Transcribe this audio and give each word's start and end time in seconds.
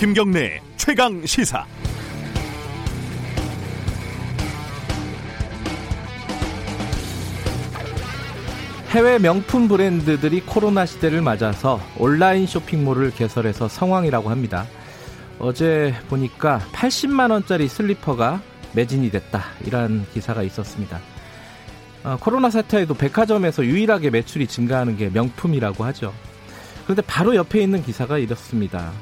김경래 0.00 0.62
최강 0.78 1.26
시사. 1.26 1.66
해외 8.88 9.18
명품 9.18 9.68
브랜드들이 9.68 10.40
코로나 10.40 10.86
시대를 10.86 11.20
맞아서 11.20 11.78
온라인 11.98 12.46
쇼핑몰을 12.46 13.10
개설해서 13.10 13.68
성황이라고 13.68 14.30
합니다. 14.30 14.64
어제 15.38 15.94
보니까 16.08 16.60
80만 16.72 17.30
원짜리 17.30 17.68
슬리퍼가 17.68 18.40
매진이 18.72 19.10
됐다. 19.10 19.44
이런 19.66 20.06
기사가 20.14 20.42
있었습니다. 20.44 20.98
어, 22.04 22.16
코로나 22.18 22.48
사태에도 22.48 22.94
백화점에서 22.94 23.66
유일하게 23.66 24.08
매출이 24.08 24.46
증가하는 24.46 24.96
게 24.96 25.10
명품이라고 25.10 25.84
하죠. 25.84 26.14
그런데 26.84 27.02
바로 27.02 27.36
옆에 27.36 27.60
있는 27.60 27.82
기사가 27.82 28.16
이렇습니다. 28.16 28.92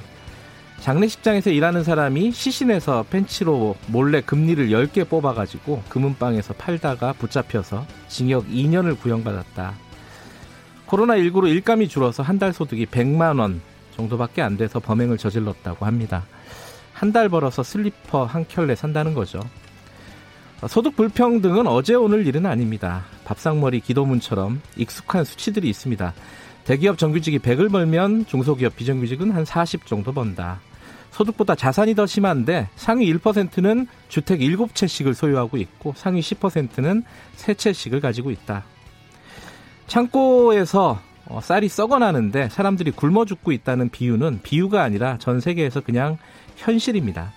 장례식장에서 0.81 1.51
일하는 1.51 1.83
사람이 1.85 2.31
시신에서 2.33 3.05
펜치로 3.11 3.77
몰래 3.89 4.21
금리를 4.21 4.69
10개 4.71 5.09
뽑아가지고 5.09 5.83
금은방에서 5.89 6.55
팔다가 6.55 7.13
붙잡혀서 7.15 7.85
징역 8.09 8.47
2년을 8.49 8.99
구형받았다. 8.99 9.75
코로나19로 10.87 11.49
일감이 11.49 11.89
줄어서 11.89 12.23
한 12.23 12.39
달 12.39 12.53
소득이 12.53 12.87
100만 12.87 13.39
원 13.41 13.61
정도밖에 13.97 14.41
안 14.43 14.57
돼서 14.57 14.79
범행을 14.81 15.19
저질렀다고 15.19 15.85
합니다. 15.85 16.25
한 16.95 17.13
달 17.13 17.29
벌어서 17.29 17.63
슬리퍼 17.63 18.25
한 18.25 18.47
켤레 18.49 18.75
산다는 18.75 19.13
거죠. 19.15 19.41
소득 20.69 20.97
불평등은 20.97 21.67
어제 21.67 21.95
오늘 21.95 22.27
일은 22.27 22.47
아닙니다. 22.47 23.05
밥상머리 23.25 23.81
기도문처럼 23.81 24.61
익숙한 24.77 25.25
수치들이 25.25 25.69
있습니다. 25.69 26.13
대기업 26.69 26.99
정규직이 26.99 27.39
100을 27.39 27.73
벌면 27.73 28.27
중소기업 28.27 28.77
비정규직은 28.77 29.31
한 29.31 29.47
40 29.47 29.87
정도 29.87 30.13
번다. 30.13 30.61
소득보다 31.13 31.55
자산이 31.55 31.95
더 31.95 32.05
심한데 32.05 32.69
상위 32.77 33.11
1%는 33.11 33.87
주택 34.11 34.41
7채씩을 34.41 35.15
소유하고 35.15 35.57
있고 35.57 35.95
상위 35.97 36.21
10%는 36.21 37.05
3채씩을 37.39 38.03
가지고 38.03 38.31
있다. 38.31 38.65
창고에서 39.87 41.01
어, 41.25 41.41
쌀이 41.43 41.71
썩어나는데 41.71 42.51
사람들이 42.51 42.91
굶어 42.91 43.25
죽고 43.25 43.53
있다는 43.53 43.89
비유는 43.89 44.41
비유가 44.43 44.83
아니라 44.83 45.17
전 45.17 45.41
세계에서 45.41 45.81
그냥 45.81 46.19
현실입니다. 46.57 47.33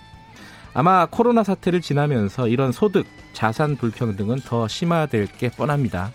아마 0.74 1.06
코로나 1.06 1.42
사태를 1.42 1.80
지나면서 1.80 2.48
이런 2.48 2.70
소득, 2.70 3.06
자산 3.32 3.76
불평등은 3.76 4.40
더 4.40 4.68
심화될 4.68 5.26
게 5.38 5.48
뻔합니다. 5.48 6.12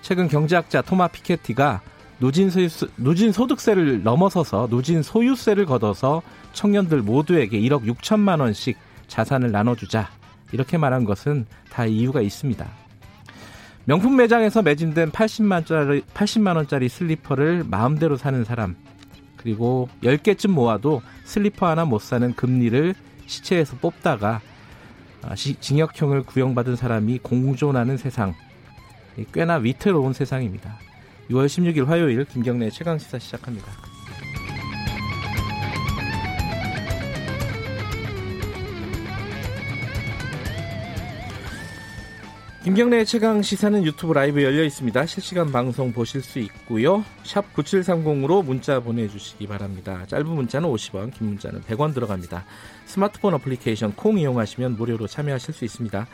최근 0.00 0.26
경제학자 0.26 0.82
토마 0.82 1.06
피케티가 1.06 1.82
누진, 2.20 2.50
소유세, 2.50 2.86
누진 2.96 3.32
소득세를 3.32 4.02
넘어서서 4.02 4.68
누진 4.70 5.02
소유세를 5.02 5.66
걷어서 5.66 6.22
청년들 6.52 7.02
모두에게 7.02 7.60
1억 7.60 7.84
6천만 7.84 8.40
원씩 8.40 8.76
자산을 9.08 9.50
나눠주자. 9.50 10.10
이렇게 10.52 10.78
말한 10.78 11.04
것은 11.04 11.46
다 11.70 11.86
이유가 11.86 12.20
있습니다. 12.20 12.66
명품 13.84 14.16
매장에서 14.16 14.62
매진된 14.62 15.10
80만짜리, 15.10 16.04
80만 16.14 16.56
원짜리 16.56 16.88
슬리퍼를 16.88 17.64
마음대로 17.66 18.16
사는 18.16 18.44
사람, 18.44 18.76
그리고 19.36 19.88
10개쯤 20.04 20.50
모아도 20.50 21.02
슬리퍼 21.24 21.66
하나 21.66 21.84
못 21.84 22.00
사는 22.00 22.32
금니를 22.34 22.94
시체에서 23.26 23.76
뽑다가 23.78 24.40
아, 25.22 25.34
징역형을 25.34 26.22
구형받은 26.24 26.76
사람이 26.76 27.18
공존하는 27.18 27.96
세상. 27.96 28.34
꽤나 29.32 29.56
위태로운 29.56 30.12
세상입니다. 30.12 30.78
6월 31.30 31.46
16일 31.46 31.86
화요일 31.86 32.24
김경래 32.24 32.70
최강 32.70 32.98
시사 32.98 33.18
시작합니다. 33.18 33.70
김경래 42.64 43.04
최강 43.04 43.42
시사는 43.42 43.82
유튜브 43.84 44.12
라이브 44.12 44.40
열려 44.40 44.62
있습니다. 44.62 45.04
실시간 45.06 45.50
방송 45.50 45.92
보실 45.92 46.22
수 46.22 46.38
있고요. 46.38 47.04
샵 47.24 47.52
9730으로 47.54 48.44
문자 48.44 48.78
보내주시기 48.78 49.48
바랍니다. 49.48 50.04
짧은 50.06 50.28
문자는 50.28 50.68
50원, 50.68 51.12
긴 51.12 51.26
문자는 51.26 51.62
100원 51.62 51.92
들어갑니다. 51.92 52.44
스마트폰 52.86 53.34
어플리케이션 53.34 53.94
콩 53.96 54.16
이용하시면 54.16 54.76
무료로 54.76 55.08
참여하실 55.08 55.54
수 55.54 55.64
있습니다. 55.64 56.06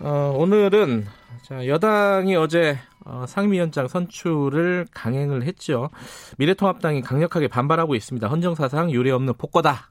어, 0.00 0.34
오늘은 0.36 1.06
자, 1.42 1.66
여당이 1.66 2.36
어제 2.36 2.78
어, 3.04 3.24
상임위원장 3.28 3.88
선출을 3.88 4.86
강행을 4.92 5.44
했죠. 5.44 5.90
미래통합당이 6.38 7.02
강력하게 7.02 7.48
반발하고 7.48 7.94
있습니다. 7.94 8.26
헌정사상 8.28 8.90
유례 8.92 9.10
없는 9.10 9.34
폭거다. 9.34 9.90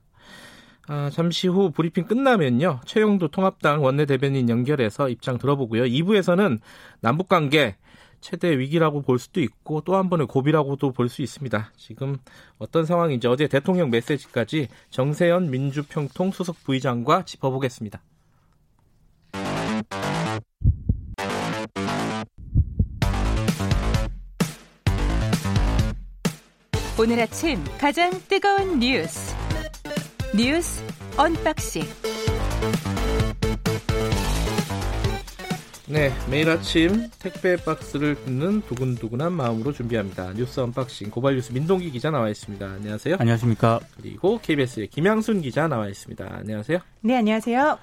아, 0.87 1.09
잠시 1.13 1.47
후 1.47 1.71
브리핑 1.71 2.05
끝나면요. 2.05 2.81
최형두 2.85 3.29
통합당 3.29 3.83
원내대변인 3.83 4.49
연결해서 4.49 5.09
입장 5.09 5.37
들어보고요. 5.37 5.83
2부에서는 5.83 6.59
남북관계 7.01 7.77
최대 8.19 8.57
위기라고 8.57 9.01
볼 9.01 9.19
수도 9.19 9.41
있고 9.41 9.81
또 9.81 9.95
한 9.95 10.09
번의 10.09 10.27
고비라고도 10.27 10.91
볼 10.91 11.07
수 11.09 11.21
있습니다. 11.21 11.71
지금 11.77 12.17
어떤 12.57 12.85
상황인지 12.85 13.27
어제 13.27 13.47
대통령 13.47 13.89
메시지까지 13.91 14.69
정세현 14.89 15.51
민주평통 15.51 16.31
수석 16.31 16.63
부의장과 16.63 17.23
짚어보겠습니다. 17.25 18.01
오늘 26.99 27.19
아침 27.19 27.57
가장 27.79 28.11
뜨거운 28.27 28.77
뉴스 28.79 29.35
뉴스 30.37 30.83
unboxing. 31.17 31.81
네, 35.87 36.11
매일 36.29 36.49
아침 36.51 37.09
택배 37.17 37.55
박스를 37.55 38.13
뜯는 38.23 38.61
두근두근한 38.61 39.33
마음으로 39.33 39.71
준비합니다. 39.73 40.33
뉴스 40.33 40.59
unboxing 40.59 41.09
고발 41.09 41.33
뉴스 41.33 41.51
민동기 41.51 41.89
기자 41.89 42.11
나와 42.11 42.29
있습니다. 42.29 42.63
안녕하세요. 42.63 43.15
안녕하십니까. 43.19 43.79
그리고 43.97 44.39
KBS의 44.39 44.87
김양순 44.87 45.41
기자 45.41 45.67
나와 45.67 45.87
있습니다. 45.87 46.27
안녕하세요. 46.31 46.77
네, 47.01 47.17
안녕하세요. 47.17 47.79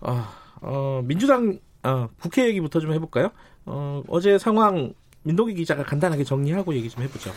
어, 0.00 0.24
어 0.62 1.02
민주당 1.04 1.58
어, 1.82 2.08
국회 2.18 2.46
얘기부터 2.46 2.80
좀 2.80 2.94
해볼까요? 2.94 3.30
어, 3.66 4.02
어제 4.08 4.38
상황 4.38 4.94
민동기 5.24 5.54
기자가 5.54 5.84
간단하게 5.84 6.24
정리하고 6.24 6.74
얘기 6.74 6.88
좀 6.88 7.02
해보죠. 7.04 7.30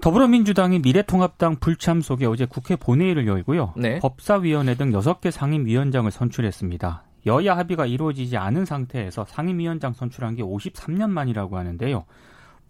더불어민주당이 0.00 0.78
미래통합당 0.80 1.56
불참 1.56 2.00
속에 2.00 2.26
어제 2.26 2.46
국회 2.46 2.76
본회의를 2.76 3.26
열고요. 3.26 3.74
네. 3.76 3.98
법사위원회 3.98 4.74
등 4.76 4.90
6개 4.92 5.30
상임위원장을 5.30 6.10
선출했습니다. 6.10 7.04
여야 7.26 7.56
합의가 7.56 7.86
이루어지지 7.86 8.36
않은 8.36 8.64
상태에서 8.64 9.24
상임위원장 9.26 9.92
선출한 9.92 10.34
게 10.34 10.42
53년 10.42 11.10
만이라고 11.10 11.56
하는데요. 11.56 12.04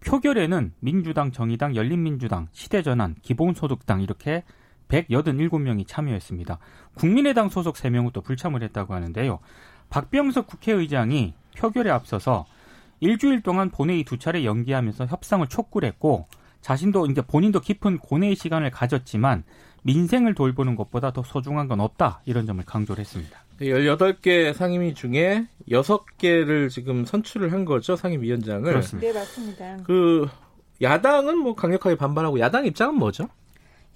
표결에는 0.05 0.73
민주당, 0.81 1.31
정의당, 1.31 1.77
열린민주당, 1.77 2.49
시대전환, 2.53 3.15
기본소득당 3.23 4.03
이렇게 4.03 4.43
187명이 4.89 5.87
참여했습니다. 5.87 6.59
국민의당 6.95 7.49
소속 7.49 7.77
3명은 7.77 8.13
또 8.13 8.21
불참을 8.21 8.63
했다고 8.63 8.95
하는데요. 8.95 9.39
박병석 9.91 10.47
국회의장이 10.47 11.35
표결에 11.57 11.91
앞서서 11.91 12.47
일주일 13.03 13.43
동안 13.43 13.69
본회의 13.69 14.05
두 14.05 14.17
차례 14.17 14.45
연기하면서 14.45 15.07
협상을 15.07 15.45
촉구를 15.49 15.89
했고 15.89 16.27
자신도 16.61 17.07
이제 17.07 17.21
본인도 17.21 17.59
깊은 17.59 17.99
고뇌의 17.99 18.37
시간을 18.37 18.71
가졌지만 18.71 19.43
민생을 19.83 20.35
돌보는 20.37 20.77
것보다 20.77 21.13
더 21.13 21.25
소중한 21.25 21.67
건 21.67 21.81
없다 21.81 22.23
이런 22.27 22.47
점을 22.47 22.65
강조를 22.65 23.01
했습니다. 23.01 23.43
18개 23.61 24.55
상임위 24.55 24.95
중에 24.95 25.49
6개를 25.69 26.71
지금 26.71 27.05
선출을 27.05 27.53
한 27.53 27.65
거죠, 27.65 27.97
상임위원장을. 27.97 28.63
그렇습니다. 28.63 29.09
네, 29.09 29.19
맞습니다. 29.19 29.77
그 29.83 30.29
야당은 30.81 31.39
뭐 31.39 31.57
강력하게 31.57 31.97
반발하고 31.97 32.39
야당 32.39 32.67
입장은 32.67 32.95
뭐죠? 32.95 33.29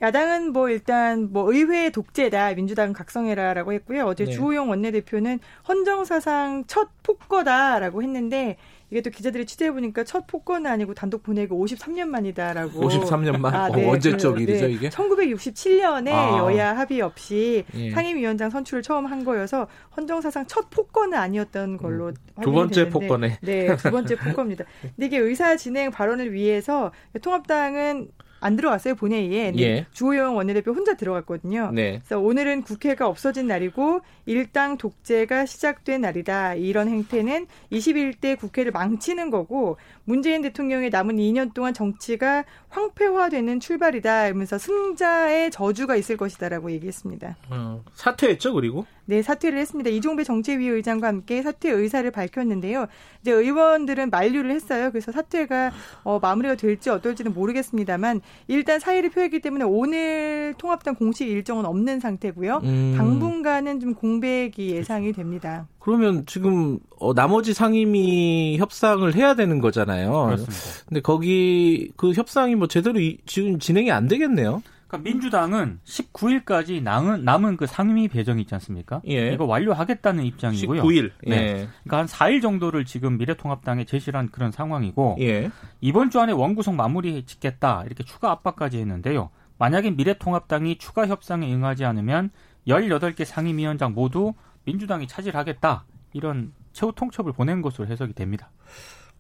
야당은 0.02 0.52
뭐 0.52 0.69
일단 0.69 1.32
뭐 1.32 1.52
의회 1.52 1.90
독재다 1.90 2.54
민주당 2.54 2.92
각성해라라고 2.92 3.72
했고요. 3.72 4.04
어제 4.04 4.25
네. 4.25 4.32
주호영 4.32 4.69
원내대표는 4.69 5.38
헌정사상 5.66 6.64
첫 6.66 6.88
폭거다라고 7.02 8.02
했는데 8.02 8.58
이게 8.90 9.00
또 9.00 9.10
기자들이 9.10 9.46
취재해 9.46 9.72
보니까 9.72 10.04
첫 10.04 10.26
폭거는 10.26 10.70
아니고 10.70 10.94
단독 10.94 11.22
보내고 11.24 11.64
53년 11.64 12.06
만이다라고. 12.06 12.88
53년 12.88 13.38
만? 13.38 13.54
아, 13.54 13.68
네. 13.68 13.84
어, 13.84 13.92
언제적 13.92 14.36
그, 14.36 14.42
일이죠, 14.42 14.66
네. 14.66 14.72
이게? 14.72 14.88
1967년에 14.90 16.08
아. 16.12 16.38
여야 16.38 16.76
합의 16.76 17.00
없이 17.00 17.64
예. 17.74 17.90
상임위원장 17.90 18.50
선출을 18.50 18.82
처음 18.82 19.06
한 19.06 19.24
거여서 19.24 19.66
헌정사상 19.96 20.46
첫 20.46 20.70
폭거는 20.70 21.18
아니었던 21.18 21.78
걸로 21.78 22.08
음, 22.08 22.14
두 22.42 22.52
번째 22.52 22.88
폭거네. 22.88 23.38
네, 23.42 23.76
두 23.76 23.90
번째 23.90 24.16
폭거입니다. 24.16 24.64
근데 24.82 25.06
이게 25.06 25.18
의사 25.18 25.56
진행 25.56 25.90
발언을 25.90 26.32
위해서 26.32 26.92
통합당은 27.22 28.08
안 28.40 28.56
들어갔어요 28.56 28.94
본회의에. 28.94 29.52
예. 29.58 29.86
주호영 29.92 30.36
원내대표 30.36 30.72
혼자 30.72 30.94
들어갔거든요. 30.94 31.70
네. 31.72 32.00
그래서 32.04 32.20
오늘은 32.20 32.62
국회가 32.62 33.08
없어진 33.08 33.46
날이고 33.46 34.00
일당 34.26 34.76
독재가 34.76 35.46
시작된 35.46 36.02
날이다. 36.02 36.54
이런 36.54 36.88
행태는 36.88 37.46
21대 37.72 38.38
국회를 38.38 38.72
망치는 38.72 39.30
거고 39.30 39.76
문재인 40.06 40.41
대통령의 40.41 40.91
남은 40.91 41.17
2년 41.17 41.53
동안 41.53 41.75
정치가 41.75 42.44
황폐화되는 42.69 43.61
출발이다. 43.61 44.29
이러면서 44.29 44.56
승자의 44.56 45.50
저주가 45.50 45.97
있을 45.97 46.17
것이다라고 46.17 46.70
얘기했습니다. 46.70 47.37
어, 47.50 47.85
사퇴했죠, 47.93 48.55
그리고? 48.55 48.87
네, 49.05 49.23
사퇴를 49.23 49.58
했습니다. 49.58 49.91
이종배 49.91 50.25
정책위 50.25 50.69
의장과 50.69 51.08
함께 51.08 51.43
사퇴 51.43 51.70
의사를 51.70 52.08
밝혔는데요. 52.11 52.87
이제 53.20 53.32
의원들은 53.32 54.11
만류를 54.11 54.50
했어요. 54.53 54.91
그래서 54.91 55.11
사퇴가 55.11 55.73
어, 56.05 56.19
마무리가 56.20 56.55
될지 56.55 56.88
어떨지는 56.91 57.35
모르겠습니다만 57.35 58.20
일단 58.47 58.79
사의를 58.79 59.11
표했기 59.11 59.41
때문에 59.41 59.64
오늘 59.64 60.55
통합당 60.58 60.94
공식 60.94 61.29
일정은 61.29 61.67
없는 61.67 61.99
상태고요. 62.00 62.61
음. 62.62 62.94
당분간은 62.97 63.81
좀 63.81 63.94
공백이 63.94 64.70
예상이 64.70 65.12
됩니다. 65.12 65.67
그러면 65.86 66.26
지금 66.26 66.80
어, 66.98 67.14
나머지 67.14 67.54
상임위 67.54 68.56
협상을 68.58 69.14
해야 69.14 69.34
되는 69.34 69.60
거잖아요. 69.60 70.10
그렇습니다. 70.10 70.84
근데 70.88 71.00
거기 71.00 71.92
그 71.96 72.12
협상이 72.12 72.56
뭐 72.56 72.66
제대로 72.66 72.98
이, 72.98 73.18
지금 73.24 73.60
진행이 73.60 73.92
안 73.92 74.08
되겠네요. 74.08 74.64
그러니까 74.88 75.08
민주당은 75.08 75.78
19일까지 75.84 76.82
남은 76.82 77.24
남은 77.24 77.56
그 77.56 77.66
상임위 77.66 78.08
배정 78.08 78.40
있지 78.40 78.52
않습니까? 78.56 79.00
예. 79.06 79.32
이거 79.32 79.44
완료하겠다는 79.44 80.24
입장이고요. 80.24 80.82
19일. 80.82 81.12
네. 81.24 81.36
예. 81.36 81.68
그러니까 81.84 81.98
한 81.98 82.06
4일 82.06 82.42
정도를 82.42 82.84
지금 82.84 83.16
미래통합당에 83.16 83.84
제시를 83.84 84.18
한 84.18 84.28
그런 84.32 84.50
상황이고 84.50 85.18
예. 85.20 85.52
이번 85.80 86.10
주 86.10 86.18
안에 86.18 86.32
원구성 86.32 86.74
마무리 86.74 87.24
짓겠다 87.24 87.84
이렇게 87.86 88.02
추가 88.02 88.32
압박까지 88.32 88.78
했는데요. 88.78 89.30
만약에 89.58 89.92
미래통합당이 89.92 90.78
추가 90.78 91.06
협상에 91.06 91.54
응하지 91.54 91.84
않으면 91.84 92.30
18개 92.66 93.24
상임위원장 93.24 93.94
모두 93.94 94.34
민주당이 94.66 95.08
차지하겠다 95.08 95.84
이런 96.12 96.52
최후 96.72 96.92
통첩을 96.94 97.32
보낸 97.32 97.62
것으로 97.62 97.86
해석이 97.88 98.12
됩니다. 98.12 98.50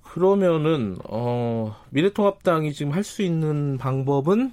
그러면은 0.02 0.96
어 1.08 1.74
미래통합당이 1.90 2.72
지금 2.72 2.92
할 2.92 3.02
수 3.04 3.22
있는 3.22 3.78
방법은 3.78 4.52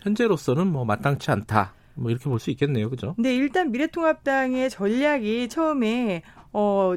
현재로서는 0.00 0.66
뭐 0.66 0.84
마땅치 0.84 1.30
않다. 1.30 1.74
뭐 1.94 2.10
이렇게 2.10 2.24
볼 2.28 2.38
수 2.38 2.50
있겠네요. 2.50 2.88
그죠? 2.90 3.14
네, 3.18 3.34
일단 3.34 3.72
미래통합당의 3.72 4.70
전략이 4.70 5.48
처음에 5.48 6.22
어 6.52 6.94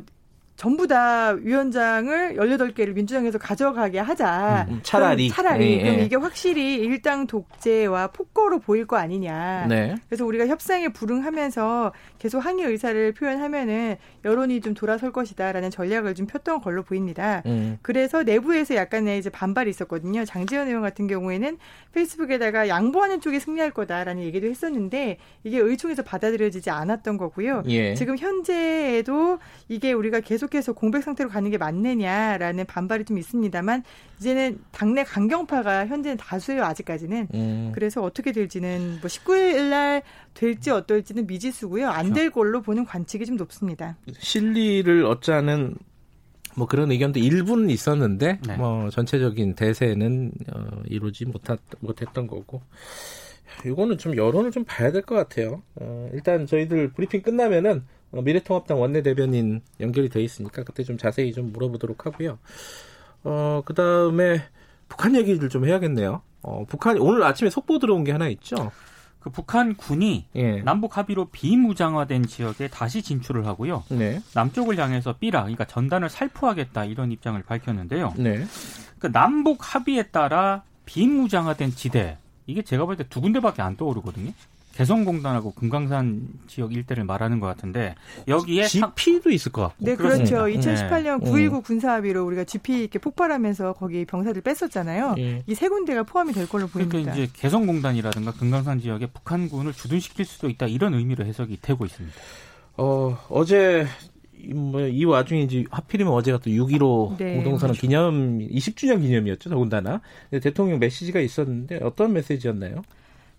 전부 0.62 0.86
다 0.86 1.32
위원장을 1.32 2.36
18개를 2.36 2.94
민주당에서 2.94 3.40
가져가게 3.40 3.98
하자. 3.98 4.68
음, 4.70 4.76
음 4.76 4.80
차라리. 4.84 5.28
차라리. 5.30 5.78
네, 5.78 5.82
그럼 5.82 5.98
네. 5.98 6.06
이게 6.06 6.16
확실히 6.16 6.76
일당 6.76 7.26
독재와 7.26 8.10
폭거로 8.10 8.60
보일 8.60 8.86
거 8.86 8.96
아니냐. 8.96 9.66
네. 9.68 9.96
그래서 10.08 10.24
우리가 10.24 10.46
협상에 10.46 10.90
불응하면서 10.90 11.94
계속 12.20 12.38
항의 12.46 12.68
의사를 12.68 13.12
표현하면은 13.12 13.96
여론이 14.24 14.62
좀 14.62 14.76
돌아설 14.76 15.12
것이다라는 15.12 15.72
전략을 15.72 16.14
좀 16.14 16.28
폈던 16.28 16.62
걸로 16.62 16.84
보입니다. 16.84 17.42
음. 17.48 17.80
그래서 17.82 18.22
내부에서 18.22 18.76
약간의 18.76 19.18
이제 19.18 19.32
반발이 19.32 19.68
있었거든요. 19.68 20.26
장지현 20.26 20.68
의원 20.68 20.84
같은 20.84 21.08
경우에는 21.08 21.58
페이스북에다가 21.92 22.68
양보하는 22.68 23.20
쪽이 23.20 23.40
승리할 23.40 23.72
거다라는 23.72 24.22
얘기도 24.22 24.46
했었는데 24.46 25.18
이게 25.44 25.58
의총에서 25.58 26.04
받아들여지지 26.04 26.70
않았던 26.70 27.18
거고요. 27.18 27.64
예. 27.66 27.96
지금 27.96 28.16
현재에도 28.16 29.40
이게 29.68 29.92
우리가 29.92 30.20
계속 30.20 30.51
계속해서 30.52 30.74
공백 30.74 31.04
상태로 31.04 31.30
가는 31.30 31.50
게 31.50 31.58
맞느냐라는 31.58 32.66
반발이 32.66 33.06
좀 33.06 33.18
있습니다만 33.18 33.84
이제는 34.20 34.60
당내 34.72 35.04
강경파가 35.04 35.88
현재는 35.88 36.18
다수예요 36.18 36.64
아직까지는. 36.64 37.28
음. 37.34 37.72
그래서 37.74 38.04
어떻게 38.04 38.32
될지는 38.32 39.00
뭐 39.02 39.08
19일 39.08 39.70
날 39.70 40.04
될지 40.34 40.70
어떨지는 40.70 41.26
미지수고요. 41.26 41.90
안될 41.90 42.30
그렇죠. 42.30 42.34
걸로 42.34 42.62
보는 42.62 42.86
관측이 42.86 43.26
좀 43.26 43.38
높습니다. 43.38 43.98
실리를 44.20 45.06
얻자는 45.06 45.76
뭐 46.56 46.68
그런 46.68 46.92
의견도 46.92 47.20
일부는 47.20 47.70
있었는데 47.70 48.40
네. 48.46 48.58
뭐 48.58 48.90
전체적인 48.90 49.56
대세는 49.56 50.32
어, 50.54 50.82
이루지 50.86 51.26
못했, 51.26 51.60
못했던 51.80 52.28
거고 52.28 52.62
이거는 53.66 53.98
좀 53.98 54.16
여론을 54.16 54.52
좀 54.52 54.64
봐야 54.66 54.92
될 54.92 55.02
것 55.02 55.16
같아요. 55.16 55.62
어, 55.76 56.10
일단 56.14 56.46
저희들 56.48 56.92
브리핑 56.94 57.22
끝나면은 57.22 57.84
어, 58.12 58.22
미래통합당 58.22 58.80
원내대변인 58.80 59.62
연결이 59.80 60.10
돼 60.10 60.22
있으니까 60.22 60.64
그때 60.64 60.84
좀 60.84 60.98
자세히 60.98 61.32
좀 61.34 61.52
물어보도록 61.54 62.06
하고요. 62.06 62.40
어, 63.24 63.62
그 63.66 63.74
다음에 63.74 64.42
북한 64.90 65.16
얘기를 65.16 65.48
좀 65.50 65.66
해야겠네요. 65.66 66.22
어, 66.42 66.66
북한, 66.68 66.98
오늘 66.98 67.24
아침에 67.24 67.50
속보 67.50 67.80
들어온 67.80 68.04
게 68.04 68.12
하나 68.12 68.28
있죠. 68.30 68.72
그 69.20 69.30
북한 69.30 69.76
군이 69.76 70.26
예. 70.36 70.62
남북 70.64 70.98
합의로 70.98 71.26
비무장화된 71.26 72.26
지역에 72.26 72.68
다시 72.68 73.04
진출을 73.04 73.46
하고요. 73.46 73.84
네. 73.90 74.20
남쪽을 74.34 74.80
향해서 74.80 75.18
삐라, 75.20 75.42
그러니까 75.42 75.66
전단을 75.66 76.10
살포하겠다 76.10 76.86
이런 76.86 77.12
입장을 77.12 77.40
밝혔는데요. 77.44 78.16
네. 78.18 78.44
그 78.98 79.12
남북 79.12 79.76
합의에 79.76 80.08
따라 80.08 80.64
비무장화된 80.86 81.72
지대 81.76 82.18
이게 82.52 82.62
제가 82.62 82.86
볼 82.86 82.96
때 82.98 83.04
두 83.10 83.22
군데밖에 83.22 83.62
안 83.62 83.76
떠오르거든요. 83.78 84.32
개성공단하고 84.74 85.52
금강산 85.52 86.28
지역 86.48 86.74
일대를 86.74 87.04
말하는 87.04 87.42
것 87.42 87.48
같은데 87.48 87.94
여기에 88.30 88.68
GP도 88.68 89.30
있을 89.30 89.52
것 89.52 89.64
같고. 89.64 89.76
네, 89.86 89.96
그렇죠. 89.96 90.46
2018년 90.46 91.24
네. 91.24 91.30
9.19 91.30 91.64
군사합의로 91.64 92.26
우리가 92.26 92.46
GP 92.46 92.80
이렇게 92.80 92.98
폭발하면서 92.98 93.74
거기 93.74 94.06
병사들 94.06 94.42
뺐었잖아요. 94.42 95.16
네. 95.16 95.44
이세 95.46 95.68
군데가 95.68 96.04
포함이 96.04 96.32
될 96.32 96.48
걸로 96.48 96.68
보입니다. 96.68 96.98
그러니까 96.98 97.14
이제 97.16 97.32
개성공단이라든가 97.36 98.32
금강산 98.32 98.80
지역에 98.80 99.08
북한군을 99.08 99.74
주둔시킬 99.74 100.24
수도 100.26 100.50
있다 100.50 100.68
이런 100.68 100.94
의미로 100.94 101.26
해석이 101.26 101.60
되고 101.62 101.86
있습니다. 101.86 102.16
어, 102.78 103.18
어제 103.30 103.86
뭐 104.54 104.82
이 104.88 105.06
와중에 105.06 105.42
이제 105.42 105.64
하필이면 105.72 106.12
어제가 106.14 106.38
또 106.40 106.50
6.15 106.50 107.18
네, 107.18 107.36
공동선언 107.36 107.74
그렇죠. 107.74 107.82
기념 107.82 108.40
20주년 108.40 109.02
기념이었죠 109.02 109.50
더군다나 109.50 110.02
대통령 110.42 110.80
메시지가 110.80 111.20
있었는데 111.20 111.80
어떤 111.84 112.14
메시지였나요? 112.14 112.82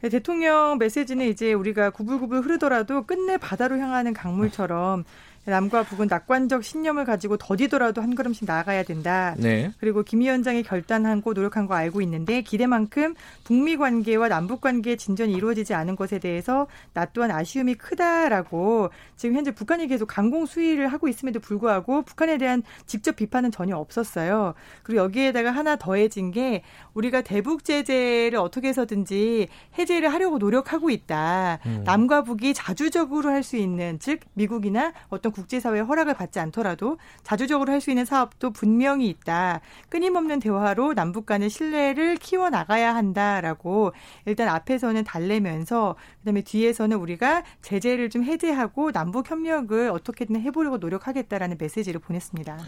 네, 0.00 0.08
대통령 0.08 0.78
메시지는 0.78 1.26
이제 1.28 1.52
우리가 1.52 1.90
구불구불 1.90 2.40
흐르더라도 2.40 3.04
끝내 3.06 3.37
바다로 3.37 3.78
향하는 3.78 4.12
강물처럼 4.12 5.04
남과 5.44 5.83
북은 5.85 6.06
낙관적 6.09 6.65
신념을 6.65 7.05
가지고 7.05 7.37
더디더라도 7.37 8.00
한 8.00 8.15
걸음씩 8.15 8.47
나아가야 8.47 8.85
된다. 8.85 9.35
네. 9.39 9.73
그리고 9.79 10.03
김 10.03 10.21
위원장이 10.21 10.62
결단한 10.62 11.21
거 11.21 11.33
노력한 11.33 11.67
거 11.67 11.75
알고 11.75 12.00
있는데 12.03 12.43
기대만큼 12.43 13.15
북미 13.44 13.77
관계와 13.77 14.29
남북 14.29 14.61
관계의 14.61 14.97
진전이 14.97 15.33
이루어지지 15.33 15.75
않은 15.75 15.97
것에 15.97 16.19
대해서 16.19 16.67
나 16.94 17.05
또한 17.06 17.31
아쉬움이 17.31 17.75
크다라고 17.75 18.91
지금 19.17 19.37
현재 19.37 19.53
북한이 19.53 19.87
계속 19.89 20.06
강공 20.06 20.47
수위를 20.47 20.89
하고 20.89 21.09
있음에도 21.09 21.41
불구하고 21.41 22.03
북한에 22.03 22.39
대한 22.39 22.62
직접 22.87 23.17
비판은 23.17 23.50
전혀 23.50 23.77
없었어요. 23.77 24.55
그리고 24.82 25.03
여기에다가 25.03 25.51
하나 25.51 25.77
더해진 25.77 26.31
게 26.31 26.63
우리가 26.94 27.20
대북 27.22 27.65
제재를 27.65 28.39
어떻게 28.39 28.69
해서든지 28.69 29.49
해제를 29.79 30.13
하려고 30.13 30.39
노력하고 30.39 30.91
있다. 30.91 31.58
음. 31.67 31.82
남과 31.84 32.22
북이 32.22 32.55
자주적으로 32.55 33.31
할 33.31 33.43
수 33.43 33.56
있는 33.56 33.99
즉 33.99 34.20
미국이나 34.34 34.93
어떤 35.08 35.31
국제사회의 35.32 35.84
허락을 35.84 36.15
받지 36.15 36.41
않더라도 36.41 36.98
자주적으로 37.22 37.70
할 37.72 37.82
수 37.82 37.91
있는 37.91 38.05
사업도 38.05 38.53
분명히 38.53 39.08
있다. 39.08 39.60
끊임없는 39.89 40.39
대화로 40.39 40.94
남북 40.94 41.27
간의 41.27 41.51
신뢰를 41.51 42.17
키워 42.17 42.48
나가야 42.48 42.94
한다라고 42.94 43.93
일단 44.24 44.48
앞에서는 44.48 45.03
달래면서 45.03 45.96
그다음에 46.20 46.43
뒤에서는 46.43 46.96
우리가 46.96 47.43
제재를 47.60 48.08
좀 48.08 48.22
해제하고 48.22 48.93
남북 48.93 49.31
협력을 49.31 49.91
어떻게든 49.91 50.41
해보려고 50.41 50.79
노력하겠다라는 50.79 51.56
메시지를 51.58 52.01
보냈습니다. 52.01 52.58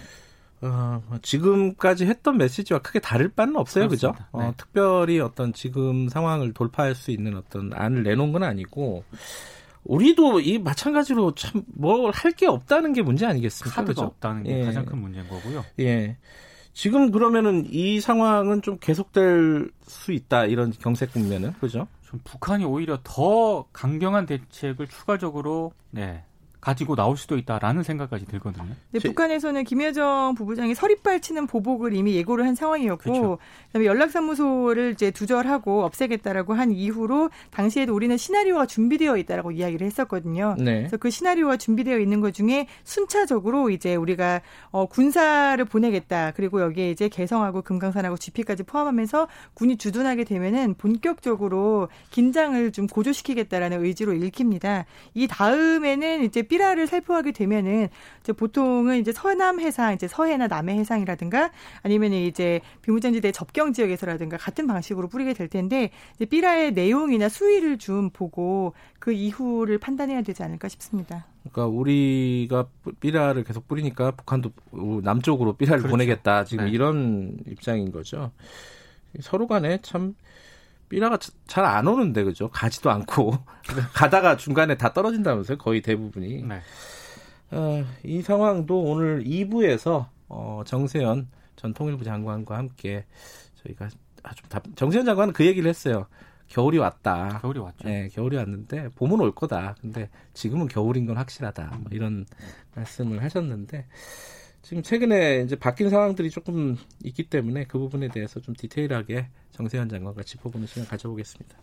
어, 0.63 1.03
뭐 1.09 1.19
지금까지 1.21 2.07
했던 2.07 2.39
메시지와 2.39 2.81
크게 2.81 2.99
다를 2.99 3.29
바는 3.29 3.57
없어요, 3.57 3.89
그죠? 3.89 4.15
어, 4.33 4.41
네. 4.41 4.49
어, 4.49 4.55
특별히 4.57 5.21
어떤 5.21 5.53
지금 5.53 6.09
상황을 6.09 6.55
돌파할 6.55 6.95
수 6.95 7.11
있는 7.11 7.37
어떤 7.37 7.73
안을 7.75 8.03
내놓은 8.03 8.33
건 8.33 8.43
아니고 8.43 9.05
우리도 9.85 10.41
이 10.41 10.59
마찬가지로 10.59 11.35
참 11.35 11.63
뭘 11.81 12.11
할 12.15 12.33
게 12.33 12.47
없다는 12.47 12.93
게 12.93 13.03
문제 13.03 13.27
아니겠습니까? 13.27 13.75
카드가 13.75 13.93
그죠? 13.95 14.03
없다는 14.07 14.43
게 14.45 14.61
예. 14.61 14.65
가장 14.65 14.85
큰 14.85 14.99
문제인 14.99 15.29
거고요. 15.29 15.65
예. 15.81 16.17
지금 16.73 17.11
그러면은 17.13 17.67
이 17.71 18.01
상황은 18.01 18.63
좀 18.63 18.79
계속될 18.81 19.71
수 19.83 20.13
있다 20.13 20.47
이런 20.47 20.73
경색 20.73 21.13
국면은 21.13 21.53
그죠? 21.61 21.87
좀 22.03 22.21
북한이 22.25 22.65
오히려 22.65 22.99
더 23.05 23.67
강경한 23.73 24.27
대책을 24.27 24.89
추가적으로 24.89 25.73
네 25.91 26.25
가지고 26.65 26.97
나올 26.97 27.19
수도 27.19 27.37
있다라는 27.37 27.83
생각까지 27.83 28.25
들거든요. 28.25 28.69
네, 28.91 28.99
제... 28.99 29.09
북한에서는 29.09 29.65
김여정 29.65 30.35
부부장이 30.35 30.75
서리빨 30.75 31.21
치는 31.21 31.47
보복을 31.47 31.95
이미 31.95 32.17
예고를 32.17 32.47
한 32.47 32.55
상황이었고 32.55 33.03
그렇죠. 33.03 33.39
그다음에 33.67 33.85
연락사무소를 33.85 34.93
이제 34.93 35.11
두절하고 35.11 35.85
없애겠다라고 35.85 36.55
한 36.55 36.73
이후로 36.73 37.29
당시에도 37.51 37.95
우리는 37.95 38.17
시나리오가 38.17 38.65
준비되어 38.65 39.19
있다라고 39.19 39.51
이야기를 39.51 39.87
했었거든요. 39.87 40.55
네. 40.59 40.79
그래서 40.79 40.97
그 40.97 41.11
시나리오가 41.11 41.59
준비되어 41.59 41.99
있는 41.99 42.23
것 42.23 42.33
중에 42.33 42.67
순차적으로 42.83 43.69
이제 43.69 43.95
우리가 43.95 44.41
어, 44.71 44.87
군사를 44.87 45.63
보내겠다. 45.67 46.31
그리고 46.31 46.63
여기에 46.63 46.91
이제 46.91 47.11
개성하고 47.11 47.61
금강산하고 47.61 48.17
GP까지 48.17 48.63
포함하면서 48.63 49.29
군이 49.53 49.77
주둔하게 49.77 50.25
되면은 50.25 50.77
본격적으로 50.79 51.89
긴장을 52.11 52.73
좀 52.73 52.87
고조시키겠다라는 52.87 53.85
의지로 53.85 54.15
읽힙니다. 54.15 54.87
이 55.13 55.27
다음에는 55.27 56.25
이제 56.25 56.41
삐라를 56.55 56.87
살포하게 56.87 57.33
되면은 57.33 57.89
이제 58.21 58.33
보통은 58.33 58.99
이제 58.99 59.13
서남 59.13 59.59
해상, 59.61 59.93
이제 59.93 60.07
서해나 60.07 60.47
남해 60.47 60.75
해상이라든가 60.79 61.51
아니면 61.83 62.13
이제 62.13 62.61
비무장지대 62.83 63.33
접경 63.33 63.73
지역에서라든가 63.73 64.37
같은 64.37 64.67
방식으로 64.69 65.09
뿌리게 65.09 65.35
될 65.35 65.49
텐데 65.49 65.91
이제 66.15 66.25
삐라의 66.25 66.73
내용이나 66.73 67.29
수위를 67.29 67.79
좀 67.79 68.11
보고 68.11 68.75
그 69.01 69.13
이후를 69.13 69.79
판단해야 69.79 70.23
되지 70.23 70.43
않을까 70.45 70.69
싶습니다. 70.69 71.27
그러니까 71.43 71.67
우리가 71.67 72.69
삐라를 73.01 73.43
계속 73.43 73.67
뿌리니까 73.67 74.13
북한도 74.13 74.53
남쪽으로 75.03 75.55
삐라를 75.55 75.81
그렇죠. 75.81 75.91
보내겠다 75.91 76.45
지금 76.45 76.67
네. 76.67 76.71
이런 76.71 77.37
입장인 77.49 77.91
거죠. 77.91 78.31
서로 79.21 79.47
간에 79.47 79.79
참 79.83 80.15
삐라가 80.89 81.19
잘 81.47 81.65
안 81.65 81.87
오는데 81.87 82.25
그죠? 82.25 82.49
가지도 82.51 82.91
않고 82.91 83.39
가다가 83.95 84.37
중간에 84.37 84.77
다 84.77 84.93
떨어진다면서요? 84.93 85.59
거의 85.59 85.81
대부분이. 85.83 86.43
네. 86.43 86.61
어, 87.51 87.85
이 88.03 88.23
상황도 88.23 88.83
오늘 88.83 89.23
2부에서 89.25 90.07
어, 90.29 90.63
정세현 90.67 91.29
전 91.57 91.75
통일부 91.75 92.05
장관과 92.05 92.57
함께 92.57 93.05
저희가 93.63 93.89
아주 94.23 94.43
답, 94.49 94.65
정세현 94.77 95.05
장관은 95.07 95.33
그 95.33 95.45
얘기를 95.47 95.69
했어요. 95.69 96.07
겨울이 96.49 96.79
왔다. 96.79 97.39
겨울이 97.41 97.59
왔죠. 97.59 97.89
네, 97.89 98.09
겨울이 98.09 98.37
왔는데 98.37 98.91
봄은 98.97 99.21
올 99.21 99.35
거다. 99.35 99.77
근데 99.81 100.11
지금은 100.35 100.69
겨울인 100.69 101.07
건 101.07 101.17
확실하다. 101.17 101.79
뭐 101.81 101.89
이런 101.91 102.27
말씀을 102.75 103.23
하셨는데 103.23 103.87
지금 104.65 104.83
최근에 104.83 105.43
이제 105.45 105.57
바뀐 105.57 105.91
상황들이 105.91 106.31
조금 106.31 106.79
있기 107.05 107.25
때문에 107.25 107.65
그 107.65 107.79
부분에 107.79 108.09
대해서 108.09 108.41
좀 108.41 108.55
디테일하게 108.57 109.27
정세현 109.53 109.91
장관과 109.91 110.23
짚어보는 110.23 110.67
시간 110.67 110.87
가져보겠습니다. 110.87 111.57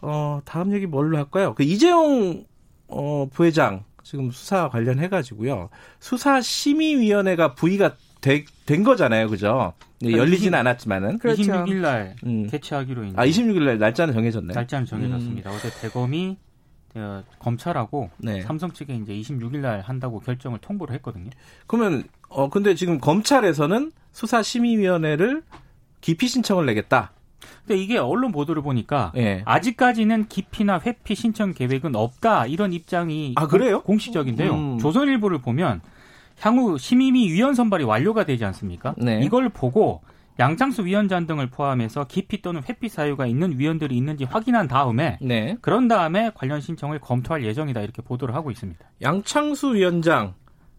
어, 0.00 0.40
다음 0.46 0.72
얘기 0.72 0.86
뭘로 0.86 1.18
할까요? 1.18 1.54
그 1.54 1.62
이재용 1.62 2.46
어, 2.88 3.28
부회장 3.30 3.84
지금 4.02 4.30
수사 4.30 4.70
관련해 4.70 5.10
가지고요. 5.10 5.68
수사 6.00 6.40
심의위원회가 6.40 7.54
부의가 7.54 7.94
되, 8.22 8.46
된 8.64 8.84
거잖아요, 8.84 9.28
그죠? 9.28 9.74
네, 10.00 10.12
열리지는 10.12 10.58
않았지만은 10.58 11.18
그렇죠. 11.18 11.42
26일 11.42 11.74
날 11.74 12.16
음. 12.24 12.48
개최하기로 12.48 13.04
있는. 13.04 13.18
아, 13.18 13.26
26일 13.26 13.64
날 13.64 13.78
날짜는 13.78 14.14
정해졌나요? 14.14 14.54
날짜는 14.54 14.86
정해졌습니다. 14.86 15.50
음. 15.50 15.56
어제 15.56 15.70
대검이 15.80 16.38
어, 16.94 17.22
검찰하고 17.38 18.10
네. 18.18 18.42
삼성 18.42 18.72
측에 18.72 18.94
이제 18.94 19.14
26일 19.14 19.58
날 19.58 19.80
한다고 19.80 20.20
결정을 20.20 20.58
통보를 20.58 20.94
했거든요. 20.96 21.30
그러면 21.66 22.04
어 22.28 22.50
근데 22.50 22.74
지금 22.74 22.98
검찰에서는 22.98 23.92
수사 24.12 24.42
심의위원회를 24.42 25.42
기피 26.00 26.28
신청을 26.28 26.66
내겠다. 26.66 27.12
근데 27.66 27.80
이게 27.80 27.96
언론 27.98 28.32
보도를 28.32 28.62
보니까 28.62 29.12
네. 29.14 29.42
아직까지는 29.44 30.28
기피나 30.28 30.80
회피 30.84 31.14
신청 31.14 31.52
계획은 31.54 31.96
없다 31.96 32.46
이런 32.46 32.72
입장이 32.72 33.34
아 33.36 33.46
그래요? 33.46 33.82
공식적인데요. 33.82 34.52
음. 34.52 34.78
조선일보를 34.78 35.38
보면 35.38 35.80
향후 36.40 36.76
심의위 36.78 37.32
위원 37.32 37.54
선발이 37.54 37.84
완료가 37.84 38.24
되지 38.24 38.44
않습니까? 38.44 38.94
네. 38.98 39.20
이걸 39.22 39.48
보고 39.48 40.02
양창수 40.38 40.84
위원장 40.84 41.26
등을 41.26 41.50
포함해서 41.50 42.04
기피 42.04 42.42
또는 42.42 42.62
회피 42.68 42.88
사유가 42.88 43.26
있는 43.26 43.58
위원들이 43.58 43.96
있는지 43.96 44.24
확인한 44.24 44.66
다음에 44.66 45.18
네. 45.20 45.56
그런 45.60 45.88
다음에 45.88 46.30
관련 46.34 46.60
신청을 46.60 47.00
검토할 47.00 47.44
예정이다 47.44 47.80
이렇게 47.80 48.02
보도를 48.02 48.34
하고 48.34 48.50
있습니다. 48.50 48.80
양창수 49.02 49.74
위원장 49.74 50.34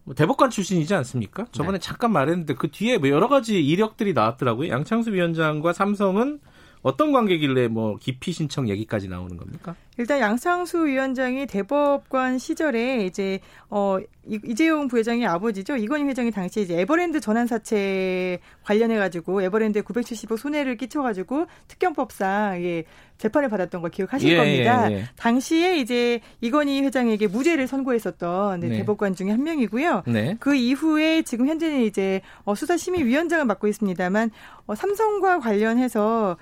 뭐 0.05 0.15
대법관 0.15 0.50
출신이지 0.50 0.93
않습니까? 0.95 1.45
저번에 1.51 1.77
네. 1.77 1.81
잠깐 1.81 2.12
말했는데 2.12 2.55
그 2.55 2.69
뒤에 2.72 2.98
뭐 2.98 3.10
여러 3.10 3.27
가지 3.27 3.63
이력들이 3.63 4.13
나왔더라고요. 4.13 4.69
양창수 4.69 5.13
위원장과 5.13 5.74
삼성은 5.74 6.39
어떤 6.81 7.13
관계길래 7.13 7.69
뭐 7.69 7.98
기피 7.98 8.33
신청 8.33 8.67
얘기까지 8.67 9.07
나오는 9.07 9.38
겁니까? 9.38 9.75
일단 9.97 10.19
양상수 10.19 10.85
위원장이 10.85 11.45
대법관 11.45 12.39
시절에 12.39 13.05
이제 13.05 13.39
어 13.69 13.97
이재용 14.25 14.88
부회장의 14.88 15.25
아버지죠 15.27 15.75
이건희 15.75 16.05
회장이 16.05 16.31
당시 16.31 16.62
이제 16.62 16.79
에버랜드 16.79 17.19
전환 17.19 17.45
사채 17.45 18.39
관련해 18.63 18.97
가지고 18.97 19.41
에버랜드에 19.41 19.81
970억 19.81 20.38
손해를 20.38 20.77
끼쳐 20.77 21.01
가지고 21.01 21.45
특경법상 21.67 22.63
예 22.63 22.83
재판을 23.17 23.47
받았던 23.47 23.81
걸 23.81 23.91
기억하실 23.91 24.31
예, 24.31 24.38
겁니다. 24.38 24.91
예, 24.91 24.95
예. 24.95 25.03
당시에 25.15 25.77
이제 25.77 26.19
이건희 26.41 26.81
회장에게 26.81 27.27
무죄를 27.27 27.67
선고했었던 27.67 28.59
네. 28.59 28.69
대법관 28.69 29.15
중에 29.15 29.31
한 29.31 29.43
명이고요. 29.43 30.03
네. 30.07 30.35
그 30.39 30.55
이후에 30.55 31.21
지금 31.21 31.47
현재는 31.47 31.81
이제 31.81 32.21
어, 32.43 32.55
수사심의위원장을 32.55 33.45
맡고 33.45 33.67
있습니다만 33.67 34.31
어, 34.65 34.75
삼성과 34.75 35.39
관련해서 35.39 36.38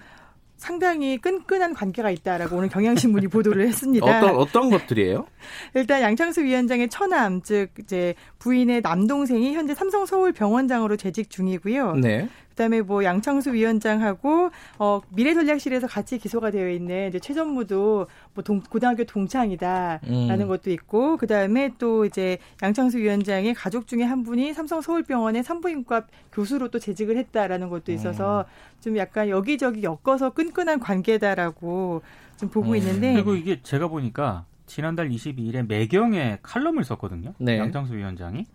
상당히 0.62 1.18
끈끈한 1.18 1.74
관계가 1.74 2.12
있다라고 2.12 2.56
오늘 2.58 2.70
경향신문이 2.70 3.28
보도를 3.30 3.68
했습니다. 3.68 4.06
어떤 4.06 4.36
어떤 4.36 4.70
것들이에요? 4.70 5.26
일단 5.74 6.02
양창수 6.04 6.44
위원장의 6.44 6.90
처남 6.90 7.42
즉 7.42 7.70
이제 7.80 8.14
부인의 8.38 8.82
남동생이 8.82 9.54
현재 9.56 9.74
삼성 9.74 10.06
서울 10.06 10.32
병원장으로 10.32 10.98
재직 10.98 11.32
중이고요. 11.32 11.96
네. 11.96 12.30
그다음에 12.62 12.82
뭐 12.82 13.04
양창수 13.04 13.54
위원장하고 13.54 14.52
어 14.78 15.02
미래전략실에서 15.10 15.88
같이 15.88 16.20
기소가 16.20 16.52
되어 16.52 16.70
있는 16.70 17.10
이제 17.10 17.20
최 17.20 17.34
전무도 17.34 18.06
뭐 18.36 18.44
동, 18.44 18.62
고등학교 18.62 19.04
동창이다라는 19.04 20.42
음. 20.42 20.48
것도 20.48 20.70
있고 20.72 21.18
그다음에 21.18 21.72
또 21.80 22.06
이제 22.06 22.38
양창수 22.62 23.00
위원장의 23.00 23.56
가족 23.56 23.88
중에 23.88 24.04
한 24.04 24.24
분이 24.24 24.54
삼성 24.54 24.82
서울병원의 24.82 25.44
산부인과 25.44 26.06
교수로 26.32 26.70
또 26.70 26.78
재직을 26.78 27.18
했다라는 27.18 27.70
것도 27.70 27.92
있어서 27.92 28.42
음. 28.42 28.82
좀 28.82 28.98
약간 28.98 29.30
여기저기 29.30 29.82
엮어서 29.84 30.30
끈끈한 30.32 30.80
관계다라고 30.80 32.04
좀 32.38 32.50
보고 32.50 32.72
음. 32.72 32.76
있는데 32.76 33.14
그리고 33.14 33.36
이게 33.36 33.60
제가 33.64 33.88
보니까 33.88 34.46
지난달 34.72 35.10
22일에 35.10 35.68
매경에 35.68 36.40
칼럼을 36.42 36.86
썼거든요. 36.86 37.34
네. 37.40 37.58
양창수 37.58 37.94
위원장이 37.94 38.46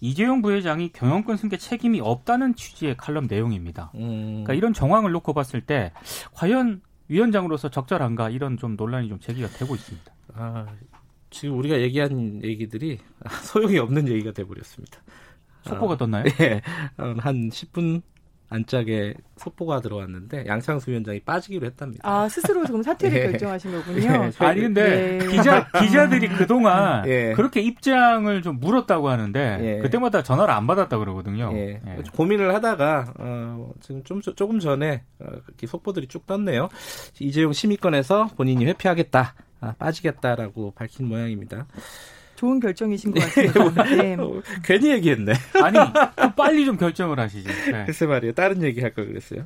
이재용 0.00 0.40
부회장이 0.40 0.90
경영권 0.92 1.36
승계 1.36 1.56
책임이 1.56 2.00
없다는 2.00 2.54
취지의 2.54 2.96
칼럼 2.96 3.26
내용입니다. 3.28 3.90
음. 3.96 4.44
그러니까 4.44 4.54
이런 4.54 4.72
정황을 4.72 5.10
놓고 5.10 5.32
봤을 5.32 5.60
때 5.60 5.90
과연 6.32 6.80
위원장으로서 7.08 7.70
적절한가 7.70 8.30
이런 8.30 8.56
좀 8.56 8.76
논란이 8.76 9.08
좀 9.08 9.18
제기가 9.18 9.48
되고 9.48 9.74
있습니다. 9.74 10.12
아, 10.34 10.66
지금 11.30 11.58
우리가 11.58 11.80
얘기한 11.80 12.44
얘기들이 12.44 13.00
소용이 13.42 13.78
없는 13.78 14.06
얘기가 14.06 14.30
돼버렸습니다. 14.30 15.00
속보가 15.62 15.96
떴나요? 15.96 16.24
네, 16.38 16.60
한 16.96 17.48
10분 17.48 18.02
안짝에 18.48 19.14
속보가 19.36 19.80
들어왔는데 19.80 20.44
양창수 20.46 20.90
위원장이 20.90 21.20
빠지기로 21.20 21.66
했답니다. 21.66 22.08
아 22.08 22.28
스스로 22.28 22.64
지금 22.66 22.82
사퇴를 22.82 23.20
네. 23.20 23.26
결정하신 23.32 23.72
거군요. 23.72 24.00
네. 24.00 24.30
아니 24.38 24.60
근데 24.60 25.18
네. 25.18 25.26
기자 25.28 25.70
기자들이 25.72 26.28
그 26.28 26.46
동안 26.46 27.02
네. 27.02 27.32
그렇게 27.32 27.60
입장을 27.60 28.42
좀 28.42 28.60
물었다고 28.60 29.08
하는데 29.08 29.56
네. 29.56 29.78
그때마다 29.78 30.22
전화를 30.22 30.52
안 30.54 30.66
받았다 30.66 30.98
그러거든요. 30.98 31.52
네. 31.52 31.80
고민을 32.12 32.54
하다가 32.54 33.14
어, 33.18 33.72
지금 33.80 34.04
좀 34.04 34.20
조금 34.20 34.60
전에 34.60 35.02
어, 35.18 35.26
이렇게 35.46 35.66
속보들이 35.66 36.06
쭉 36.06 36.26
떴네요. 36.26 36.68
이재용 37.20 37.52
심의권에서 37.52 38.30
본인이 38.36 38.64
회피하겠다, 38.66 39.34
아, 39.60 39.74
빠지겠다라고 39.78 40.72
밝힌 40.72 41.08
모양입니다. 41.08 41.66
좋은 42.44 42.60
결정이신 42.60 43.12
것 43.12 43.20
같아요. 43.20 43.72
네. 43.96 44.14
어, 44.18 44.42
괜히 44.62 44.90
얘기했네. 44.90 45.32
아니, 45.62 45.78
빨리 46.36 46.66
좀 46.66 46.76
결정을 46.76 47.18
하시죠. 47.18 47.48
네. 47.72 47.84
글쎄 47.86 48.04
말이에요. 48.06 48.34
다른 48.34 48.62
얘기 48.62 48.80
할 48.82 48.94
걸 48.94 49.06
그랬어요. 49.08 49.44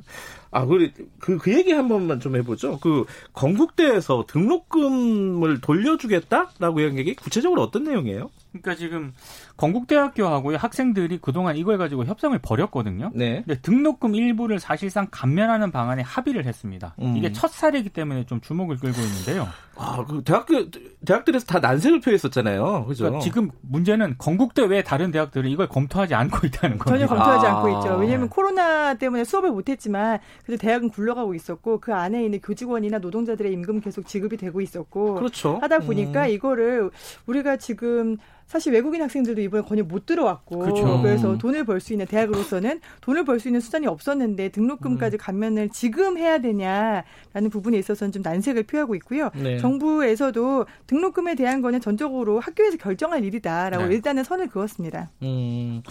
아, 0.51 0.65
그, 0.65 0.91
그, 1.19 1.37
그 1.37 1.53
얘기 1.53 1.71
한 1.71 1.87
번만 1.87 2.19
좀 2.19 2.35
해보죠. 2.35 2.79
그, 2.79 3.05
건국대에서 3.33 4.25
등록금을 4.27 5.61
돌려주겠다라고 5.61 6.81
한 6.81 6.97
얘기 6.97 7.15
구체적으로 7.15 7.61
어떤 7.63 7.85
내용이에요? 7.85 8.29
그러니까 8.51 8.75
지금 8.75 9.13
건국대학교하고 9.57 10.57
학생들이 10.57 11.19
그동안 11.21 11.55
이걸 11.55 11.77
가지고 11.77 12.05
협상을 12.05 12.37
벌였거든요. 12.39 13.11
네. 13.13 13.43
근데 13.45 13.61
등록금 13.61 14.15
일부를 14.15 14.59
사실상 14.59 15.07
감면하는 15.11 15.71
방안에 15.71 16.01
합의를 16.01 16.45
했습니다. 16.45 16.95
음. 16.99 17.15
이게 17.15 17.31
첫 17.31 17.51
사례이기 17.51 17.89
때문에 17.89 18.25
좀 18.25 18.41
주목을 18.41 18.77
끌고 18.77 18.99
있는데요. 18.99 19.47
아, 19.75 20.03
그 20.05 20.23
대학교 20.23 20.69
대학들에서 21.05 21.45
다 21.45 21.59
난색을 21.59 22.01
표했었잖아요. 22.01 22.85
그죠? 22.85 23.05
그러니까 23.05 23.23
지금 23.23 23.49
문제는 23.61 24.15
건국대 24.17 24.65
외 24.65 24.83
다른 24.83 25.11
대학들은 25.11 25.49
이걸 25.49 25.67
검토하지 25.69 26.15
않고 26.15 26.47
있다는 26.47 26.79
거예요. 26.79 26.97
전혀 26.97 27.07
검토하지 27.07 27.45
아. 27.45 27.57
않고 27.57 27.69
있죠. 27.69 27.97
왜냐하면 27.97 28.29
코로나 28.29 28.95
때문에 28.95 29.23
수업을 29.23 29.51
못했지만 29.51 30.19
그래도 30.45 30.59
대학은 30.59 30.89
굴러가고 30.89 31.33
있었고 31.35 31.79
그 31.79 31.93
안에 31.93 32.25
있는 32.25 32.41
교직원이나 32.41 32.97
노동자들의 32.97 33.53
임금 33.53 33.81
계속 33.81 34.05
지급이 34.05 34.37
되고 34.37 34.59
있었고 34.59 35.15
그렇죠. 35.15 35.59
하다 35.61 35.79
보니까 35.79 36.25
음. 36.25 36.29
이거를 36.29 36.91
우리가 37.27 37.57
지금 37.57 38.17
사실 38.49 38.73
외국인 38.73 38.99
학생들도 39.03 39.41
이번에 39.41 39.63
거의 39.63 39.83
못 39.83 40.07
들어왔고 40.07 40.57
그렇죠. 40.57 41.01
그래서 41.03 41.37
돈을 41.37 41.65
벌 41.65 41.79
수 41.79 41.93
있는 41.93 42.07
대학으로서는 42.07 42.81
돈을 42.99 43.23
벌 43.23 43.39
수 43.39 43.47
있는 43.47 43.61
수단이 43.61 43.85
없었는데 43.85 44.49
등록금까지 44.49 45.17
음. 45.17 45.19
감면을 45.19 45.69
지금 45.69 46.17
해야 46.17 46.39
되냐라는 46.39 47.51
부분에 47.51 47.77
있어서는 47.77 48.11
좀 48.11 48.23
난색을 48.23 48.63
표하고 48.63 48.95
있고요. 48.95 49.29
네. 49.35 49.59
정부에서도 49.59 50.65
등록금에 50.87 51.35
대한 51.35 51.61
거는 51.61 51.79
전적으로 51.79 52.39
학교에서 52.39 52.77
결정할 52.77 53.23
일이다라고 53.23 53.85
네. 53.85 53.93
일단은 53.93 54.23
선을 54.23 54.47
그었습니다. 54.47 55.11
음, 55.21 55.83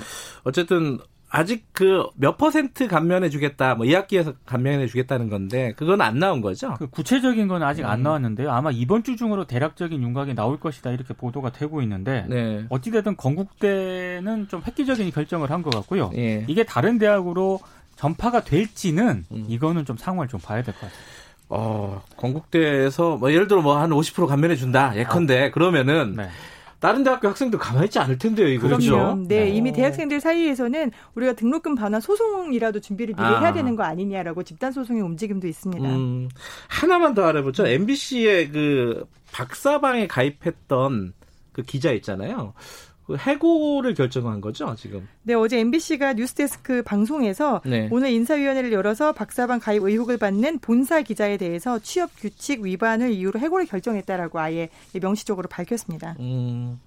어쨌든 0.43 0.99
아직 1.31 1.67
그 1.73 2.07
몇 2.17 2.39
퍼센트 2.39 2.89
감면해 2.89 3.29
주겠다, 3.29 3.75
뭐 3.75 3.85
2학기에서 3.87 4.35
감면해 4.47 4.87
주겠다는 4.87 5.29
건데 5.29 5.73
그건 5.77 6.01
안 6.01 6.19
나온 6.19 6.41
거죠? 6.41 6.75
그 6.79 6.87
구체적인 6.89 7.49
건 7.49 7.63
아직 7.63 7.85
안 7.85 8.01
음. 8.01 8.03
나왔는데요. 8.05 8.51
아마 8.51 8.71
이번 8.71 9.03
주 9.05 9.17
중으로 9.17 9.45
대략적인 9.45 10.03
윤곽이 10.03 10.35
나올 10.35 10.59
것이다 10.59 10.91
이렇게 10.91 11.13
보도가 11.15 11.53
되고 11.53 11.83
있는데 11.83 12.25
네. 12.29 12.65
어찌되든 12.71 13.17
건국대는 13.17 14.49
좀 14.49 14.63
획기적인 14.67 15.11
결정을 15.11 15.51
한 15.51 15.63
것 15.63 15.71
같고요. 15.75 16.11
예. 16.17 16.45
이게 16.49 16.65
다른 16.65 16.99
대학으로 16.99 17.59
전파가 17.97 18.45
될지는 18.45 19.25
음. 19.31 19.45
이거는 19.49 19.85
좀 19.85 19.97
상황을 19.97 20.29
좀 20.29 20.39
봐야 20.41 20.63
될 20.63 20.73
것 20.75 20.81
같아요. 20.83 20.99
어, 21.51 22.03
건국대에서 22.17 23.17
뭐 23.17 23.33
예를 23.33 23.49
들어 23.49 23.61
뭐 23.63 23.77
한 23.79 23.91
50% 23.91 24.27
감면해 24.27 24.55
준다 24.57 24.95
예컨대 24.97 25.47
아. 25.47 25.51
그러면은 25.51 26.15
네. 26.17 26.29
다른 26.81 27.03
대학교 27.03 27.29
학생들 27.29 27.59
가만히 27.59 27.87
있지 27.87 27.99
않을 27.99 28.19
텐데요, 28.19 28.47
이거. 28.49 28.69
그렇죠. 28.69 29.17
네, 29.27 29.45
네, 29.45 29.51
이미 29.51 29.73
대학생들 29.73 30.21
사이에서는 30.21 30.93
우리가 31.15 31.33
등록금 31.33 31.75
반환 31.75 32.01
소송이라도 32.01 32.81
준비를 32.81 33.15
미리 33.15 33.27
아. 33.27 33.41
해야 33.41 33.53
되는 33.53 33.75
거 33.75 33.83
아니냐라고 33.83 34.45
집단 34.45 34.71
소송의 34.71 35.03
움직임도 35.03 35.49
있습니다. 35.49 35.89
음, 35.89 36.29
하나만 36.69 37.15
더 37.15 37.25
알아보죠. 37.25 37.67
MBC의 37.67 38.51
그 38.51 39.07
박사방에 39.33 40.07
가입했던 40.07 41.15
그 41.53 41.63
기자 41.63 41.91
있잖아요. 41.93 42.55
그 43.09 43.17
해고를 43.17 43.95
결정한 43.95 44.43
거죠, 44.43 44.75
지금? 44.77 45.09
네, 45.23 45.33
어제 45.33 45.59
MBC가 45.61 46.13
뉴스데스크 46.13 46.83
방송에서 46.83 47.63
네. 47.65 47.89
오늘 47.91 48.11
인사위원회를 48.11 48.71
열어서 48.71 49.13
박사반 49.13 49.61
가입 49.61 49.83
의혹을 49.83 50.19
받는 50.19 50.59
본사 50.59 51.01
기자에 51.01 51.39
대해서 51.39 51.79
취업 51.79 52.11
규칙 52.19 52.61
위반을 52.61 53.13
이유로 53.13 53.41
해고를 53.41 53.65
결정했다라고 53.65 54.39
아예 54.39 54.69
명시적으로 54.93 55.49
밝혔습니다. 55.49 56.17
음. 56.21 56.79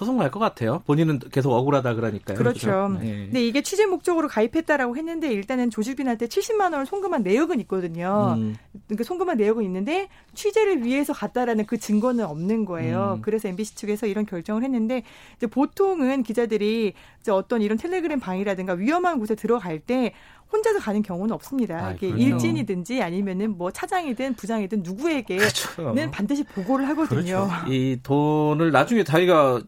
소송 0.00 0.16
날 0.16 0.30
것 0.30 0.38
같아요. 0.40 0.82
본인은 0.86 1.18
계속 1.30 1.52
억울하다 1.52 1.94
그러니까요. 1.94 2.38
그렇죠. 2.38 2.66
그렇죠? 2.70 2.98
네. 3.02 3.24
근데 3.26 3.44
이게 3.44 3.60
취재 3.60 3.84
목적으로 3.84 4.28
가입했다라고 4.28 4.96
했는데 4.96 5.30
일단은 5.30 5.68
조직빈한테 5.68 6.26
70만 6.26 6.72
원을 6.72 6.86
송금한 6.86 7.22
내역은 7.22 7.60
있거든요. 7.60 8.36
음. 8.38 8.56
그러니까 8.86 9.04
송금한 9.04 9.36
내역은 9.36 9.62
있는데 9.64 10.08
취재를 10.34 10.84
위해서 10.84 11.12
갔다라는 11.12 11.66
그 11.66 11.76
증거는 11.76 12.24
없는 12.24 12.64
거예요. 12.64 13.16
음. 13.18 13.22
그래서 13.22 13.48
MBC 13.48 13.74
측에서 13.74 14.06
이런 14.06 14.24
결정을 14.24 14.62
했는데 14.64 15.02
이제 15.36 15.46
보통은 15.46 16.22
기자들이 16.22 16.94
이제 17.20 17.30
어떤 17.30 17.60
이런 17.60 17.76
텔레그램 17.76 18.20
방이라든가 18.20 18.72
위험한 18.72 19.18
곳에 19.18 19.34
들어갈 19.34 19.78
때 19.80 20.14
혼자서 20.52 20.80
가는 20.80 21.02
경우는 21.02 21.32
없습니다. 21.34 21.76
아, 21.86 21.92
이게 21.92 22.08
일진이든지 22.08 23.02
아니면은 23.02 23.56
뭐 23.56 23.70
차장이든 23.70 24.34
부장이든 24.34 24.82
누구에게는 24.82 25.38
그렇죠. 25.46 26.10
반드시 26.10 26.42
보고를 26.44 26.88
하거든요. 26.88 27.48
그렇죠. 27.48 27.72
이 27.72 27.98
돈을 28.02 28.72
나중에 28.72 29.04
자기가 29.04 29.60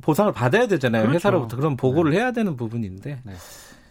보상을 0.00 0.32
받아야 0.32 0.66
되잖아요. 0.66 1.02
그렇죠. 1.02 1.16
회사로부터 1.16 1.56
그런 1.56 1.76
보고를 1.76 2.12
네. 2.12 2.18
해야 2.18 2.32
되는 2.32 2.56
부분인데 2.56 3.20
네. 3.24 3.32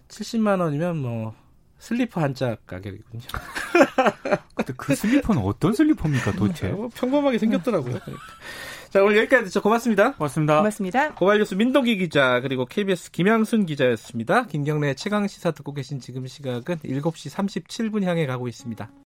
70만 0.08 0.60
원이면 0.60 0.98
뭐 0.98 1.34
슬리퍼 1.78 2.22
한짝 2.22 2.66
가격이군요. 2.68 3.22
근데 4.56 4.74
그 4.76 4.96
슬리퍼는 4.96 5.42
어떤 5.42 5.74
슬리퍼입니까 5.74 6.34
도대체? 6.34 6.70
뭐 6.70 6.90
평범하게 6.94 7.38
생겼더라고요. 7.38 8.00
자 8.90 9.04
오늘 9.04 9.18
여기까지 9.18 9.46
듣죠. 9.46 9.62
고맙습니다. 9.62 10.14
고맙습니다. 10.14 10.58
고맙습니다. 10.58 11.14
고발뉴스 11.14 11.54
민동기 11.54 11.98
기자 11.98 12.42
그리고 12.42 12.66
KBS 12.66 13.12
김양순 13.12 13.68
기자였습니다. 13.68 14.48
김경래 14.48 14.96
최강 14.96 15.28
시사 15.28 15.52
듣고 15.52 15.74
계신 15.74 16.00
지금 16.00 16.26
시각은 16.26 16.78
7시 16.80 17.32
37분 17.32 18.04
향해 18.04 18.26
가고 18.26 18.48
있습니다. 18.48 18.90